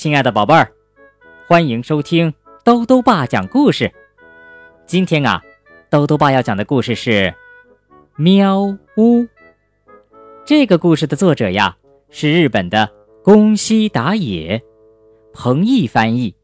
[0.00, 0.72] 亲爱的宝贝儿，
[1.46, 2.32] 欢迎收听
[2.64, 3.92] 兜兜爸讲故事。
[4.86, 5.42] 今天啊，
[5.90, 7.10] 兜兜爸要讲的故事是
[8.16, 8.60] 《喵
[8.96, 9.18] 呜》。
[10.46, 11.76] 这个故事的作者呀，
[12.08, 12.90] 是日本的
[13.22, 14.62] 宫西达也，
[15.34, 16.34] 彭毅翻译，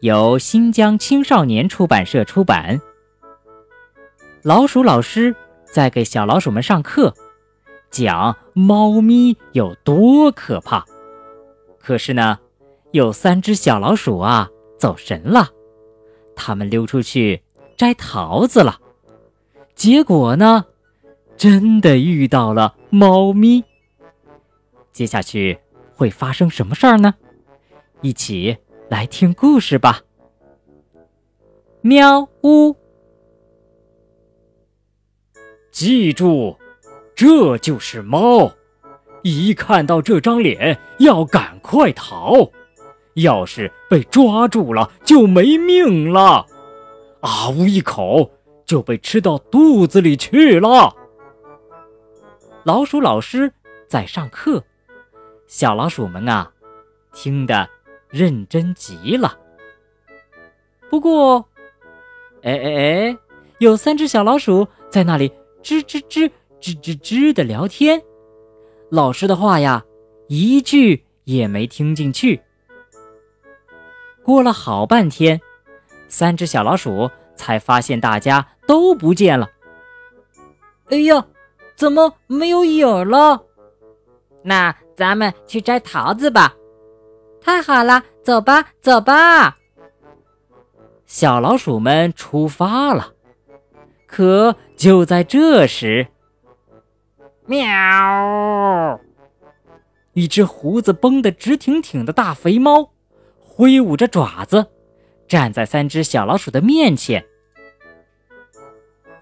[0.00, 2.80] 由新疆青少年出版社出版。
[4.42, 5.36] 老鼠老师
[5.70, 7.14] 在给小老鼠们上课，
[7.90, 10.82] 讲猫咪有多可怕。
[11.78, 12.38] 可是呢？
[12.92, 15.50] 有三只小老鼠啊，走神了，
[16.34, 17.42] 他们溜出去
[17.76, 18.80] 摘桃子了，
[19.74, 20.64] 结果呢，
[21.36, 23.62] 真的遇到了猫咪。
[24.92, 25.58] 接下去
[25.94, 27.14] 会发生什么事儿呢？
[28.00, 28.56] 一起
[28.88, 30.00] 来听故事吧。
[31.82, 32.74] 喵呜！
[35.70, 36.56] 记住，
[37.14, 38.50] 这就是猫，
[39.22, 42.50] 一看到这张脸，要赶快逃。
[43.16, 46.46] 要是被抓住了，就没命了！
[47.20, 48.30] 啊呜一口
[48.64, 50.94] 就被吃到肚子里去了。
[52.64, 53.52] 老鼠老师
[53.88, 54.62] 在上课，
[55.46, 56.52] 小老鼠们啊，
[57.14, 57.68] 听得
[58.10, 59.38] 认真极了。
[60.90, 61.48] 不过，
[62.42, 63.18] 哎哎哎，
[63.58, 65.30] 有三只小老鼠在那里
[65.62, 66.30] 吱吱吱
[66.60, 68.02] 吱吱吱的聊天，
[68.90, 69.84] 老师的话呀，
[70.28, 72.42] 一句也没听进去。
[74.26, 75.40] 过了好半天，
[76.08, 79.48] 三只小老鼠才发现大家都不见了。
[80.90, 81.24] 哎呀，
[81.76, 83.40] 怎么没有影了？
[84.42, 86.52] 那咱们去摘桃子吧。
[87.40, 89.56] 太好了，走吧，走吧。
[91.06, 93.12] 小老鼠们出发了。
[94.08, 96.08] 可就在这时，
[97.44, 98.98] 喵！
[100.14, 102.90] 一只胡子绷得直挺挺的大肥猫。
[103.56, 104.66] 挥舞着爪子，
[105.26, 107.24] 站在三只小老鼠的面前。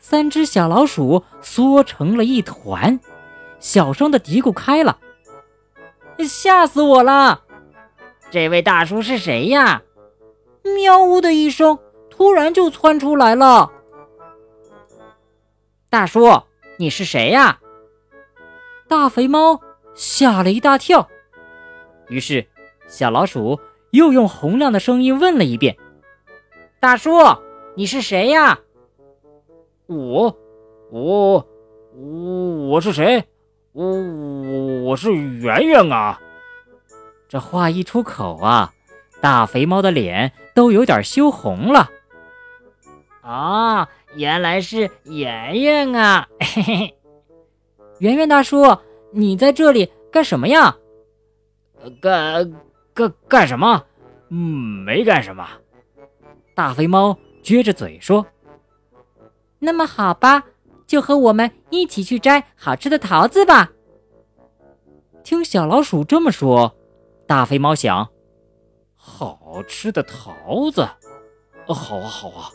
[0.00, 2.98] 三只小老鼠缩成了一团，
[3.60, 4.98] 小声的嘀咕开了
[6.28, 7.44] ：“吓死我了！
[8.28, 9.80] 这位大叔是谁呀？”
[10.74, 11.78] 喵呜的一声，
[12.10, 13.70] 突然就窜出来了。
[15.88, 16.42] 大叔，
[16.76, 17.60] 你是谁呀？
[18.88, 19.60] 大肥猫
[19.94, 21.08] 吓了一大跳。
[22.08, 22.44] 于是，
[22.88, 23.60] 小老鼠。
[23.94, 25.76] 又用洪亮的声音问了一遍
[26.80, 27.12] ：“大叔，
[27.76, 28.58] 你是谁呀
[29.86, 30.36] ？”“我，
[30.90, 31.46] 我，
[31.94, 33.24] 我，我是谁？
[33.70, 33.84] 我，
[34.82, 36.20] 我是圆圆啊！”
[37.30, 38.74] 这话一出口啊，
[39.20, 41.88] 大肥猫的脸都有点羞红了。
[43.22, 46.94] “啊，原来是圆圆啊！”嘿嘿，
[48.00, 48.76] 圆圆大叔，
[49.12, 50.76] 你在这里干什么呀？
[52.00, 52.52] 干。
[52.94, 53.84] 干干什么？
[54.30, 54.38] 嗯，
[54.84, 55.46] 没干什么。
[56.54, 58.24] 大肥猫撅着嘴说
[59.58, 60.44] ：“那么好吧，
[60.86, 63.72] 就和我们一起去摘好吃的桃子吧。”
[65.24, 66.76] 听小老鼠这么说，
[67.26, 68.08] 大肥猫想
[68.94, 70.88] ：“好吃的桃子，
[71.66, 72.50] 好啊好啊，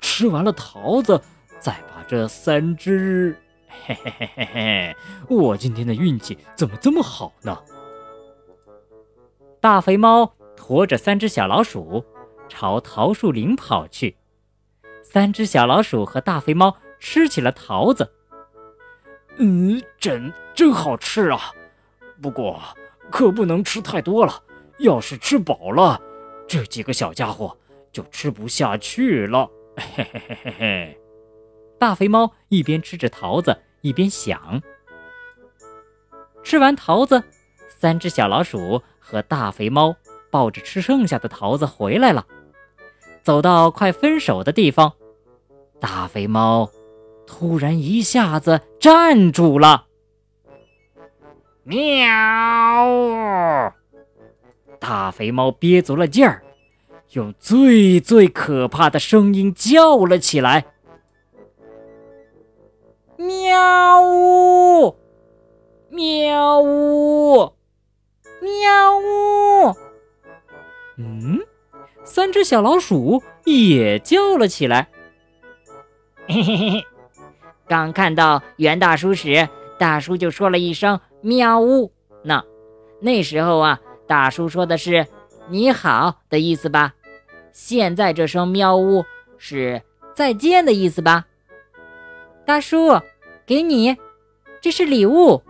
[0.00, 1.20] 吃完了桃子，
[1.58, 3.38] 再把这三只……
[3.86, 4.96] 嘿嘿嘿嘿嘿，
[5.28, 7.56] 我今天的运气怎么这么好呢？”
[9.64, 12.04] 大肥猫驮着三只小老鼠
[12.50, 14.18] 朝桃树林跑去，
[15.02, 18.12] 三只小老鼠和大肥猫吃起了桃子。
[19.38, 21.40] 嗯，真真好吃啊！
[22.20, 22.60] 不过
[23.10, 24.42] 可不能吃太多了，
[24.80, 25.98] 要是吃饱了，
[26.46, 27.56] 这几个小家伙
[27.90, 29.48] 就吃不下去了。
[29.78, 31.00] 嘿嘿嘿嘿嘿！
[31.78, 34.60] 大肥猫一边吃着桃子，一边想。
[36.42, 37.24] 吃完桃子，
[37.78, 38.82] 三只小老鼠。
[39.06, 39.94] 和大肥猫
[40.30, 42.26] 抱着吃剩下的桃子回来了，
[43.22, 44.94] 走到快分手的地方，
[45.78, 46.70] 大肥猫
[47.26, 49.84] 突然一下子站住了。
[51.64, 52.08] 喵！
[54.80, 56.42] 大肥猫憋足了劲儿，
[57.10, 60.64] 用最最可怕的声音叫了起来
[63.18, 64.96] ：“喵呜，
[65.90, 67.52] 喵呜！”
[70.96, 71.40] 嗯，
[72.04, 74.88] 三只小老鼠也叫了起来。
[76.26, 76.86] 嘿嘿嘿嘿，
[77.66, 79.48] 刚看到袁大叔时，
[79.78, 81.92] 大叔就说了一声“喵呜”。
[82.22, 82.42] 那
[83.00, 85.06] 那时候啊，大叔说的是
[85.50, 86.94] “你好”的意思吧？
[87.52, 89.04] 现在这声“喵呜”
[89.36, 89.82] 是
[90.14, 91.26] 再见的意思吧？
[92.46, 93.00] 大叔，
[93.44, 93.96] 给你，
[94.60, 95.42] 这是礼物，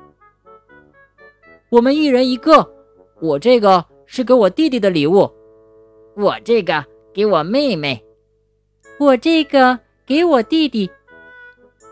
[1.68, 2.72] 我们一人一个。
[3.20, 5.30] 我这个是给我弟弟的礼物。
[6.14, 8.04] 我这个给我妹妹。
[8.98, 10.90] 我这个给我弟弟。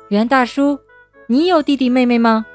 [0.08, 0.78] 袁大叔，
[1.26, 2.46] 你有弟弟妹妹吗？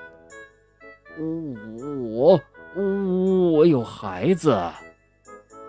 [1.20, 2.40] 我
[2.76, 4.58] 我有孩子。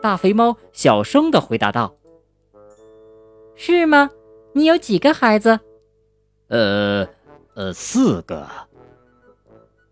[0.00, 1.96] 大肥猫小声的回答道
[3.56, 4.11] ：“是吗？
[4.52, 5.58] 你有几个孩子
[6.49, 7.08] ？”“呃，
[7.55, 8.46] 呃，四个。”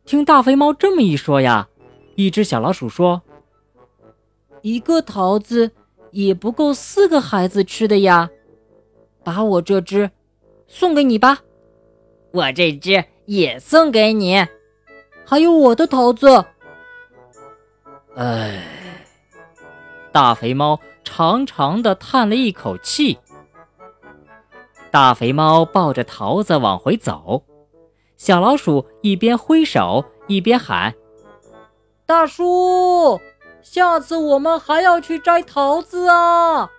[0.05, 1.69] 听大肥猫这么一说呀，
[2.15, 3.23] 一只小老鼠说
[4.67, 5.71] ：“一个桃子
[6.11, 8.29] 也不够四个孩子吃的呀，
[9.23, 10.11] 把我这只
[10.67, 11.39] 送给你吧。
[12.35, 14.45] ”“我这只也送给你。
[15.25, 16.45] ”“还有我的桃子。
[18.19, 18.61] ”“哎。”
[20.11, 23.17] 大肥猫长长的叹了一口气。
[24.91, 27.45] 大肥猫抱着桃子往回走，
[28.17, 30.93] 小老鼠一边挥手一边喊
[32.05, 33.21] ：“大叔，
[33.69, 36.71] 下次我们还要去摘桃子啊！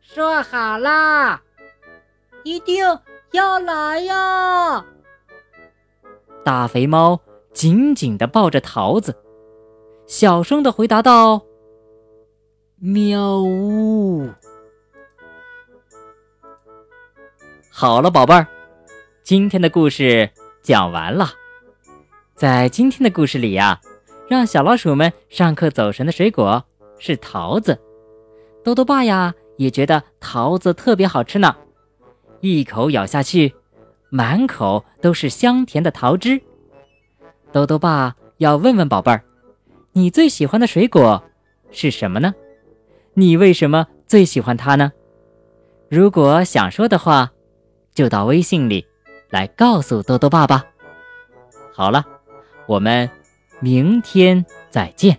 [0.00, 1.42] 说好啦，
[2.44, 2.84] 一定
[3.32, 4.86] 要来呀！”
[6.44, 7.20] 大肥猫
[7.52, 9.14] 紧紧的抱着桃子，
[10.06, 11.42] 小声的回答道。
[12.76, 14.30] 喵呜！
[17.68, 18.46] 好了，宝贝儿，
[19.24, 20.30] 今天的故事
[20.62, 21.32] 讲完了。
[22.36, 23.80] 在今天的故事里呀，
[24.28, 26.64] 让小老鼠们上课走神的水果
[26.98, 27.78] 是桃子。
[28.62, 31.54] 豆豆爸呀也觉得桃子特别好吃呢，
[32.40, 33.54] 一口咬下去，
[34.08, 36.40] 满口都是香甜的桃汁。
[37.52, 39.22] 豆豆爸要问问宝贝儿，
[39.92, 41.22] 你最喜欢的水果
[41.70, 42.34] 是什么呢？
[43.12, 44.90] 你为什么最喜欢它呢？
[45.88, 47.30] 如果想说的话，
[47.94, 48.84] 就到微信里
[49.28, 50.64] 来告诉豆豆爸吧。
[51.72, 52.04] 好了，
[52.66, 53.08] 我们
[53.64, 55.18] 明天再见。